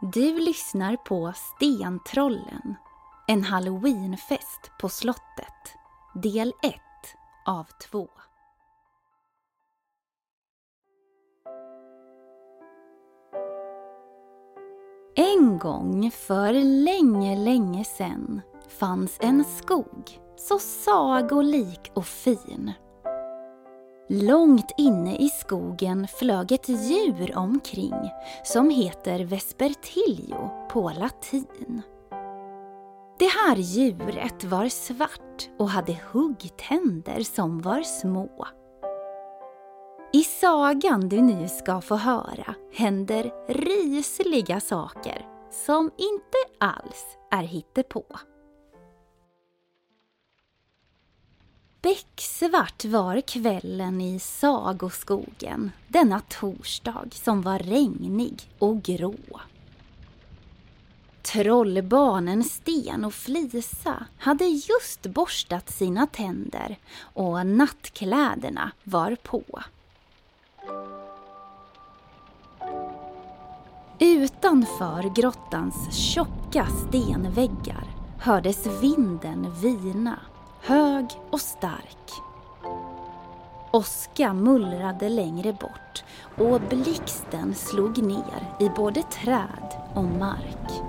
[0.00, 2.74] Du lyssnar på Stentrollen,
[3.26, 5.74] en halloweenfest på slottet,
[6.14, 6.74] del 1
[7.46, 8.08] av 2.
[15.16, 16.52] En gång för
[16.84, 22.72] länge, länge sedan fanns en skog så sagolik och fin.
[24.10, 28.10] Långt inne i skogen flög ett djur omkring
[28.44, 31.82] som heter vespertilio på latin.
[33.18, 38.46] Det här djuret var svart och hade huggtänder som var små.
[40.12, 48.04] I sagan du nu ska få höra händer rysliga saker som inte alls är hittepå.
[51.82, 59.14] Becksvart var kvällen i sagoskogen denna torsdag som var regnig och grå.
[61.22, 69.44] Trollbarnen Sten och Flisa hade just borstat sina tänder och nattkläderna var på.
[73.98, 77.84] Utanför grottans tjocka stenväggar
[78.20, 80.20] hördes vinden vina,
[80.68, 82.10] hög och stark.
[83.70, 86.04] Oska mullrade längre bort
[86.38, 90.82] och blixten slog ner i både träd och mark.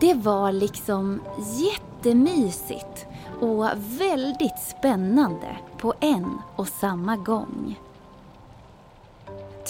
[0.00, 3.06] Det var liksom jättemysigt
[3.40, 7.80] och väldigt spännande på en och samma gång.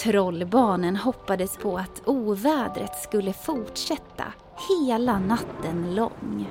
[0.03, 4.25] Trollbarnen hoppades på att ovädret skulle fortsätta
[4.69, 6.47] hela natten lång.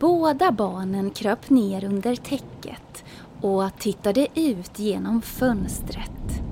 [0.00, 3.04] Båda barnen kröp ner under täcket
[3.40, 6.42] och tittade ut genom fönstret.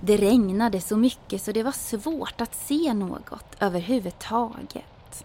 [0.00, 5.24] Det regnade så mycket så det var svårt att se något överhuvudtaget.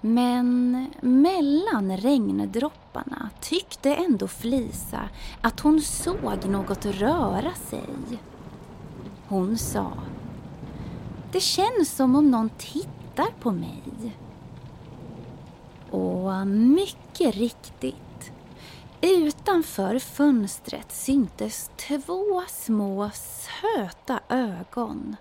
[0.00, 5.08] Men mellan regndropparna tyckte ändå Flisa
[5.40, 8.20] att hon såg något röra sig.
[9.28, 9.92] Hon sa
[11.32, 13.82] Det känns som om någon tittar på mig.
[15.90, 18.32] Och mycket riktigt.
[19.00, 25.16] Utanför fönstret syntes två små söta ögon.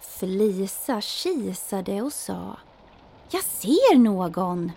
[0.00, 2.56] Felisa kisade och sa
[3.30, 4.72] Jag ser någon!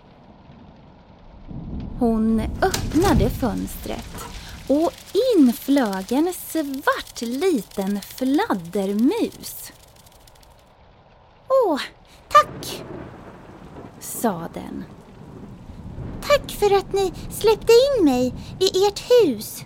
[1.99, 4.25] Hon öppnade fönstret
[4.67, 4.91] och
[5.37, 9.71] in flög en svart liten fladdermus.
[11.65, 11.79] Åh!
[14.27, 14.83] Sa den.
[16.21, 19.65] Tack för att ni släppte in mig i ert hus.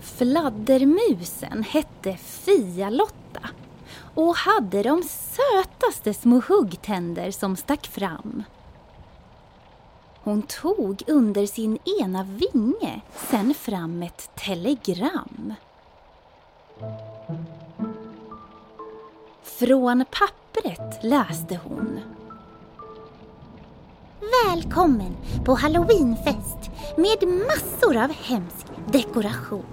[0.00, 3.48] Fladdermusen hette Fia-Lotta
[4.14, 8.42] och hade de sötaste små huggtänder som stack fram.
[10.22, 13.00] Hon tog under sin ena vinge
[13.30, 15.54] sen fram ett telegram.
[19.42, 22.00] Från pappret läste hon
[24.20, 29.64] Välkommen på halloweenfest med massor av hemsk dekoration.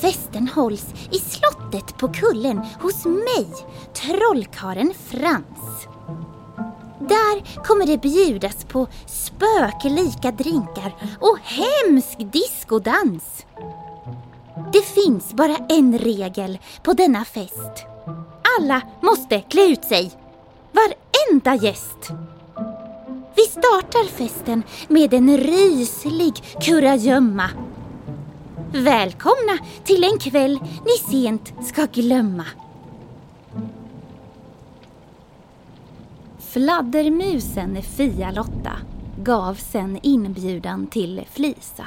[0.00, 3.46] Festen hålls i slottet på kullen hos mig,
[3.92, 5.88] trollkaren Frans.
[6.98, 13.46] Där kommer det bjudas på spöklika drinkar och hemsk diskodans.
[14.72, 17.86] Det finns bara en regel på denna fest.
[18.58, 20.10] Alla måste klä ut sig.
[20.72, 22.12] Varenda gäst.
[23.38, 27.50] Vi startar festen med en ryslig kurragömma.
[28.72, 32.44] Välkomna till en kväll ni sent ska glömma.
[36.38, 38.72] Fladdermusen Fia-Lotta
[39.18, 41.86] gav sen inbjudan till Flisa.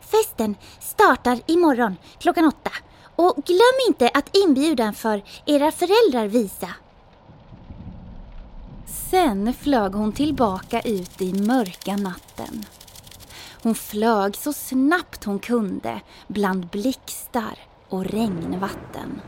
[0.00, 2.70] Festen startar imorgon klockan åtta
[3.16, 6.68] och glöm inte att inbjudan för era föräldrar visa.
[9.10, 12.64] Sen flög hon tillbaka ut i mörka natten.
[13.62, 17.58] Hon flög så snabbt hon kunde bland blixtar
[17.88, 19.20] och regnvatten.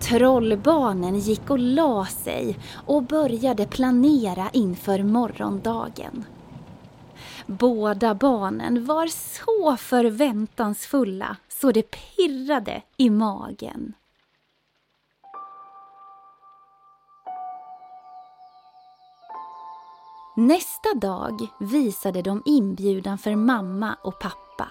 [0.00, 6.24] Trollbarnen gick och la sig och började planera inför morgondagen.
[7.46, 13.94] Båda barnen var så förväntansfulla så det pirrade i magen.
[20.38, 24.68] Nästa dag visade de inbjudan för mamma och pappa.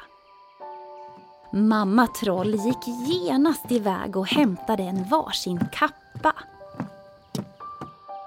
[1.51, 6.33] Mamma Troll gick genast iväg och hämtade en varsin kappa.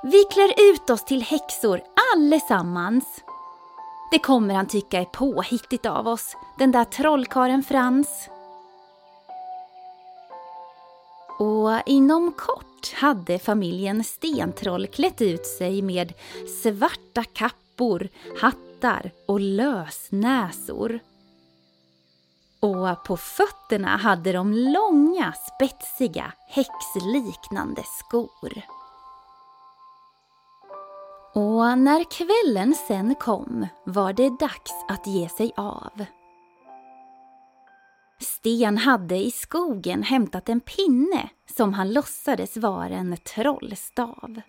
[0.02, 1.80] Vi klär ut oss till häxor
[2.14, 3.04] allesammans.
[4.10, 8.28] Det kommer han tycka är påhittigt av oss, den där trollkaren Frans.
[11.38, 16.12] Och inom kort hade familjen Stentroll klätt ut sig med
[16.62, 18.08] svarta kappor,
[18.40, 21.00] hattar och lösnäsor.
[22.60, 28.62] Och på fötterna hade de långa, spetsiga, häxliknande skor.
[31.34, 36.04] Och när kvällen sen kom var det dags att ge sig av.
[38.20, 41.28] Sten hade i skogen hämtat en pinne
[41.58, 44.40] som han låtsades vara en trollstav.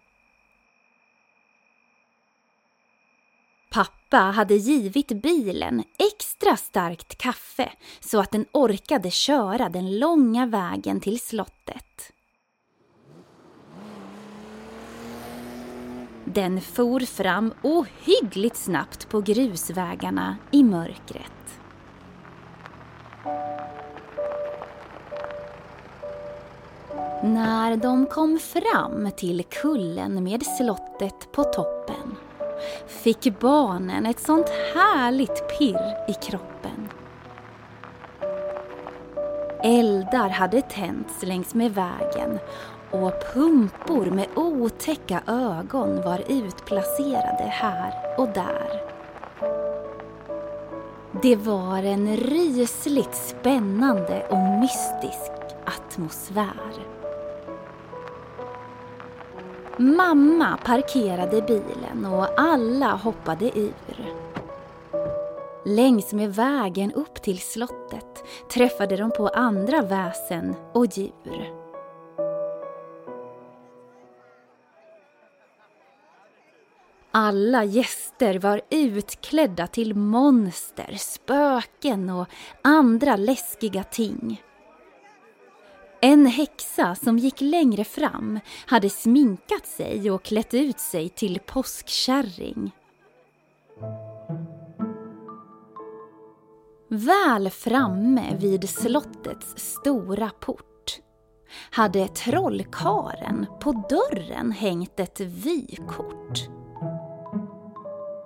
[3.72, 5.84] Pappa hade givit bilen
[6.14, 12.14] extra starkt kaffe så att den orkade köra den långa vägen till slottet.
[16.26, 21.40] Den for fram ohyggligt snabbt på grusvägarna i mörkret.
[27.24, 32.16] När de kom fram till kullen med slottet på toppen
[32.88, 36.90] fick barnen ett sånt härligt pirr i kroppen.
[39.64, 42.40] Eldar hade tänts längs med vägen
[42.92, 48.82] och pumpor med otäcka ögon var utplacerade här och där.
[51.22, 55.32] Det var en rysligt spännande och mystisk
[55.66, 56.99] atmosfär.
[59.82, 64.14] Mamma parkerade bilen och alla hoppade ur.
[65.66, 68.24] Längs med vägen upp till slottet
[68.54, 71.50] träffade de på andra väsen och djur.
[77.12, 82.28] Alla gäster var utklädda till monster, spöken och
[82.64, 84.42] andra läskiga ting.
[86.02, 92.72] En häxa som gick längre fram hade sminkat sig och klätt ut sig till påskkärring.
[96.88, 101.00] Väl framme vid slottets stora port
[101.72, 106.50] hade trollkaren på dörren hängt ett vykort.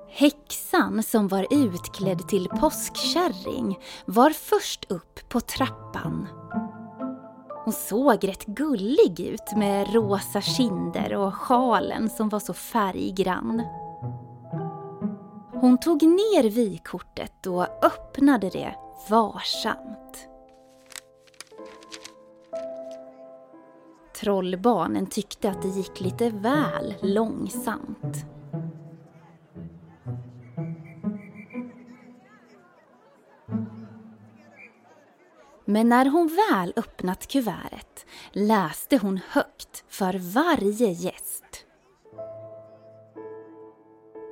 [0.10, 6.28] Häxan som var utklädd till påskkärring var först upp på trappan.
[7.64, 13.62] Hon såg rätt gullig ut med rosa kinder och sjalen som var så färggrann.
[15.54, 18.76] Hon tog ner vykortet och öppnade det
[19.10, 20.28] varsamt.
[24.22, 28.26] Trollbarnen tyckte att det gick lite väl långsamt.
[35.74, 41.66] Men när hon väl öppnat kuvertet läste hon högt för varje gäst.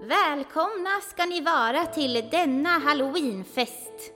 [0.04, 4.14] Välkomna ska ni vara till denna halloweenfest.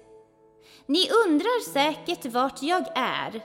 [0.86, 3.44] Ni undrar säkert vart jag är.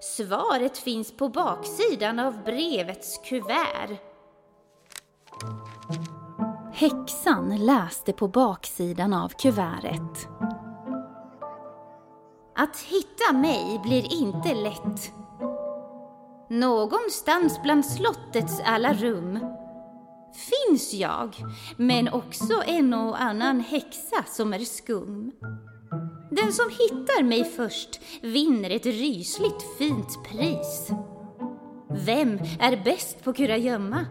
[0.00, 3.98] Svaret finns på baksidan av brevets kuvert.
[6.72, 10.28] Häxan läste på baksidan av kuvertet.
[12.60, 15.12] Att hitta mig blir inte lätt.
[16.50, 19.38] Någonstans bland slottets alla rum
[20.34, 21.36] finns jag,
[21.76, 25.32] men också en och annan häxa som är skum.
[26.30, 30.88] Den som hittar mig först vinner ett rysligt fint pris.
[31.90, 34.06] Vem är bäst på kurragömma?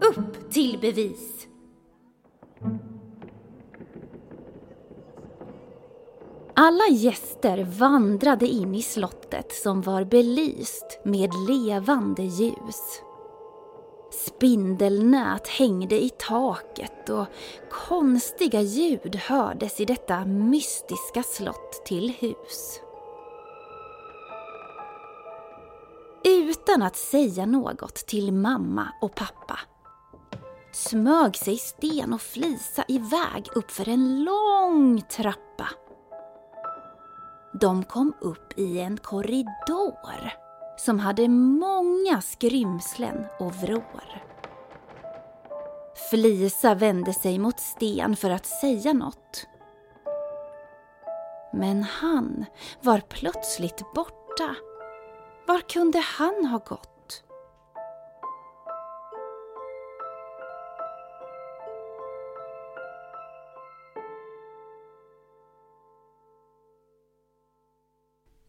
[0.00, 1.46] Upp till bevis!
[6.64, 13.02] Alla gäster vandrade in i slottet som var belyst med levande ljus.
[14.10, 17.26] Spindelnät hängde i taket och
[17.70, 22.80] konstiga ljud hördes i detta mystiska slott till hus.
[26.24, 29.58] Utan att säga något till mamma och pappa
[30.72, 35.43] smög sig Sten och Flisa iväg uppför en lång trappa
[37.60, 40.32] de kom upp i en korridor
[40.76, 44.22] som hade många skrymslen och vrår.
[46.10, 49.46] Flisa vände sig mot Sten för att säga något.
[51.52, 52.44] Men han
[52.80, 54.56] var plötsligt borta.
[55.46, 56.93] Var kunde han ha gått?